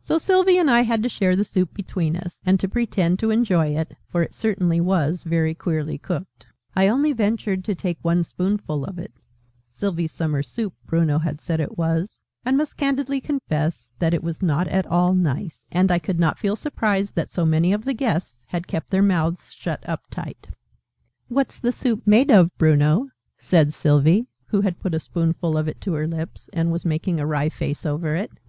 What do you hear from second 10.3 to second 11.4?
Soup," Bruno